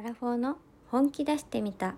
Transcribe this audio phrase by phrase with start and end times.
[0.00, 0.56] アラフォーの
[0.90, 1.94] 本気出してみた。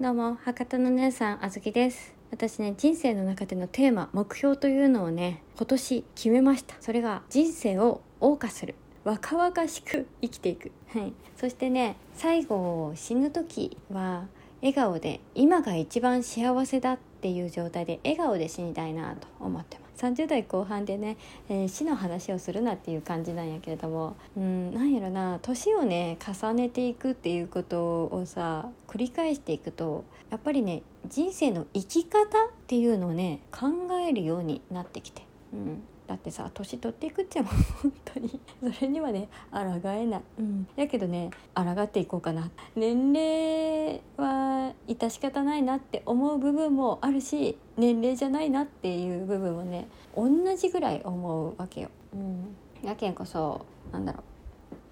[0.00, 2.14] どうも博多の姉さんあずきです。
[2.30, 6.76] 私ね人生の中でのテーマ目標というのをね今年決めました。
[6.78, 8.76] それが人生を謳歌する。
[9.02, 14.26] 若々しく生きていく、はい、そしてね最後死ぬ時は
[14.60, 20.04] 笑顔で今が一番幸せだっていう状態で笑顔で死にたいなと思ってます。
[20.04, 21.16] 30代後半でね、
[21.48, 32.22] えー、死の話をするなっていう感じなんやけれどもうんなんやろな年をね重ねていくっていうことをさ繰り返していくとやっぱりね人生の生き方っ
[32.66, 33.68] ていうのをね考
[34.08, 37.52] えるようになってきて、うん、だってさ年取っていくっちゃもう
[37.82, 38.40] 本当に。
[38.74, 39.58] それにはね抗
[39.90, 42.50] えない、うん、やけどね抗っていこうかな。
[42.76, 52.56] 年齢は致し方ないなって思う部分もあるし年齢じゃないなっていう部分もね同じぐらい思うわけよ、うん、
[52.86, 54.22] やけんこそなんだろう。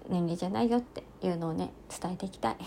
[0.09, 2.57] 年齢じゃないよっていうのをね伝えていきたい。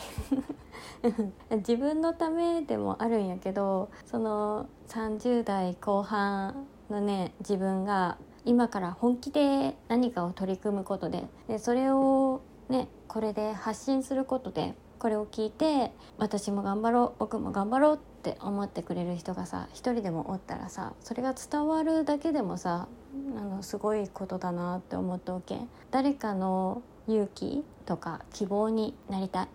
[1.58, 22.88] 自分のためでもあるんやけどその30代後半のね自分が今から本気で何かを取り組むことででそれをねこれで発信することでこれを聞いて私も頑張ろう僕も頑張ろうって思ってくれる人がさ一人でもおったらさそれが伝わるだけでもさ
[23.36, 25.58] あのすごいことだなって思っておけ
[25.90, 29.48] 誰かの勇気とか希望になりたい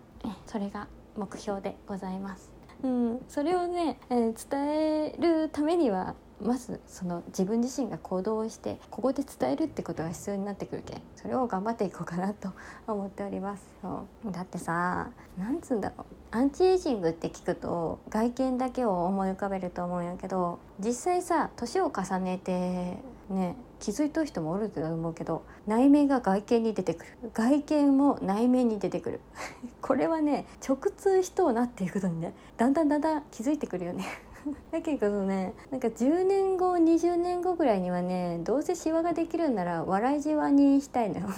[0.46, 2.50] それが目標でございます。
[2.82, 12.52] うん、それをね、えー、伝えるためにはまずその自分自身が行動をしてここで伝えるってことが必要になってくるけんそれを頑張っていこうかなと
[12.86, 13.62] 思っております。
[13.82, 14.32] そう。
[14.32, 16.14] だってさなんつうんだろう。
[16.30, 27.30] アンチエイジングって聞くと外見だけを思い浮かべると思うんやけど実際さ年を重ねてね気づいとる人もおると思うけど内面が外見に出てくる。
[27.34, 29.20] 外見も内面に出てくる。
[29.82, 34.04] これはね直通しとうなっていうことにねだんだんだんだん気づいてくるよね。
[34.70, 41.28] だけどねなんか10年後20年後ぐらいにはねどうせシワができるんなら笑いじわにしたいのよ。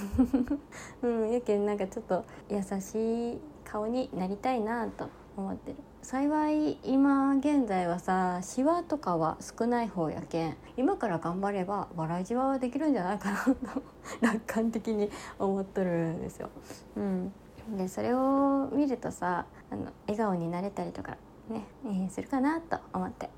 [1.02, 5.76] うんやけんなんかちょっと優しい顔になりたいなと思ってる。
[6.02, 13.54] 幸い今現在はさシワとかは少ない方やけん今から頑張れば笑いじわはできるんじゃないかなと
[14.20, 16.50] 楽観的に思っとるんですよ。
[16.96, 17.32] うん、
[17.76, 21.16] でそれを見るとさあの笑顔になれたりとか
[21.52, 23.28] ね、えー、するかなと思って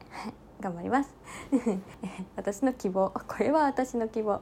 [0.61, 1.15] 頑張ります。
[2.37, 4.41] 私の希望これは私の希望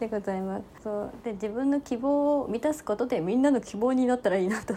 [0.00, 0.64] でございます。
[0.82, 4.74] そうで自分の希望を満たすことでみんなの希望になったらいいなと、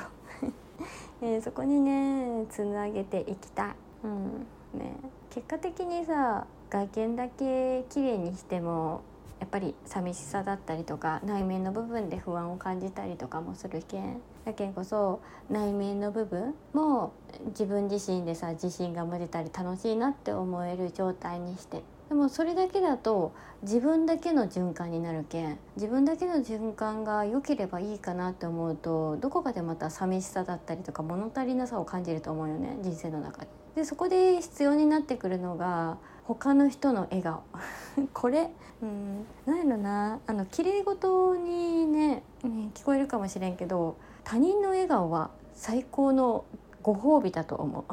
[1.22, 4.47] えー、そこにねつなげていきたい、うん
[4.79, 4.95] ね、
[5.29, 9.01] 結果的にさ外見だけ綺麗にしても
[9.39, 14.21] やっぱり寂しさだったりとか内面の部分で不安を感じたりとかもするけん。
[14.50, 15.22] だけこそ
[15.52, 17.14] 内面の部分も
[17.50, 21.84] 自分自身でさ自信が持てたり楽しいなって思える状態にして。
[22.09, 33.48] でもそれだけだと自分だけの循環になるけん自分だけの循環が良ければいいかなって思うとどこかでまた寂しさだったりとか物足りなさを感じると思うよね人生の中で。
[33.75, 37.44] でそこで必要になってくるのが他の人の笑顔。
[38.14, 40.19] これうん何やろな。
[40.25, 46.46] あの綺麗事にね、ね、聞こえるかもしれんけど他人の笑顔は最高の
[46.81, 47.84] ご褒美だと思う。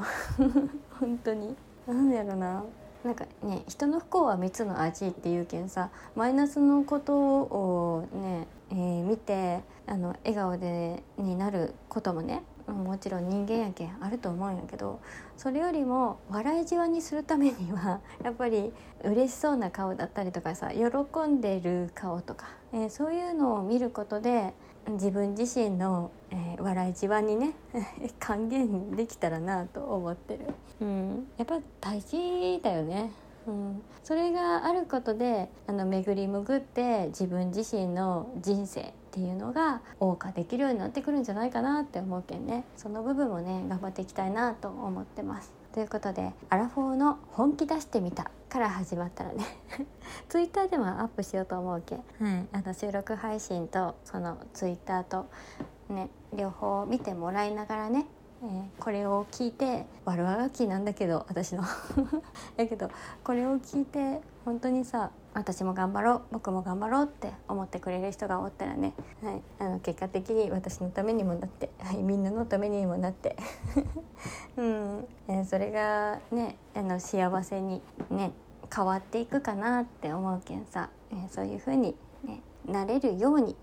[0.98, 1.54] 本当に。
[1.86, 2.64] 何やろな。
[3.06, 15.00] なんかね人の不幸は蜜の味っていうけんさマイナスのことをね、えー、見てあの笑顔でになることもねもちろん人間やけんあると思うんやけど
[15.36, 18.72] それよりも笑いじわにするためには やっぱり
[19.04, 24.52] 嬉しそうな顔だったりとかさ喜んでる顔とか、えー、そういうのを見ることで
[24.88, 27.54] 自分自身の、えー、笑いじわにね
[28.20, 30.46] 還元できたらなと思ってる、
[30.80, 33.10] うん、やっぱ大事だよね。
[33.46, 42.64] うん、それがあることであの巡り巡って自分自身の人生っていうのが謳歌できるようになってくるんじゃないかなって思うけんね。
[42.76, 45.52] その部分もね頑張っていきたいなと思ってます。
[45.72, 49.44] ということでアラフォーの本気出してみたから始まったらね。
[50.28, 55.26] ツイッターでもアップしようと思うけん、はい、あの収録配信とそのツイッターと
[55.88, 58.06] ね両方見てもらいながらね
[58.42, 61.62] えー、これを聞いて悪あがきなんだけど私の。
[62.56, 62.90] だけど
[63.24, 73.36] これを聞いて本当にさ私も頑張ろう僕も頑張ろうって思ってくれる人がおったらね、はい、あの結果的に私のためにもなって、はい、みんなのためにもなって、
[74.56, 75.08] うん。
[75.28, 78.32] えー、それがねあの幸せにね
[78.74, 83.56] 変わっていくかなって思うけんさ、えー、そういう風に、ね、なれるように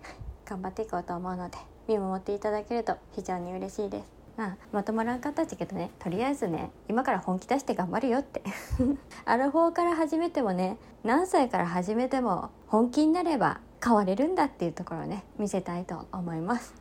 [0.46, 4.23] 頑張っていこうと思うので見守っていただけると非常に嬉しいです。
[4.35, 5.91] まあ、まとまらんかったっちゃけどね。
[6.00, 8.41] とりあえずね今から本気出して頑張るよって。
[9.25, 16.74] アラフォーから始めてもね何歳から始めても本気になれば変われるんだっていうところをね見せたいと思います。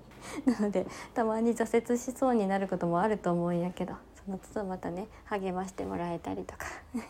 [0.44, 3.94] なのでたまに挫折しそうになることもあると思うんやけど。
[4.28, 6.66] の都度またね励ましてもらえたりとか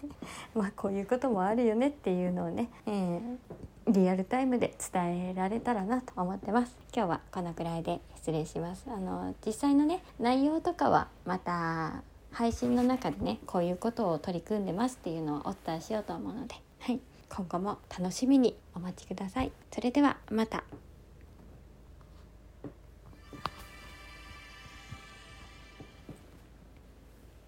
[0.54, 6.76] まあこういうこともあるよねっていうのをね、えー、リアルタイムで伝えられたらなと思ってます。
[6.94, 8.84] 今日はこのくらいで失礼します。
[8.88, 17.00] あの実際のね内容とかはまた配信の中でねこういうことを取り組んでますっていうのをお伝えしようと思うのではい。
[17.28, 19.52] 今後も楽しみにお待ちください。
[19.70, 20.64] それではまた。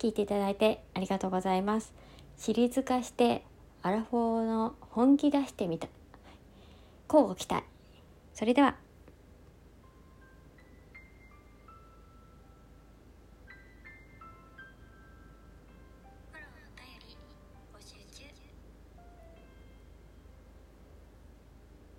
[0.01, 1.93] 聞いていただいてありがとうございます。
[2.39, 3.45] シリーズ化して
[3.83, 5.89] アラフォーの本気出してみた。
[7.07, 7.65] 交互期待。
[8.33, 8.77] それでは。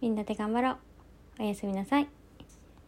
[0.01, 0.77] みんなで頑張ろう。
[1.39, 2.20] おやすみなさい。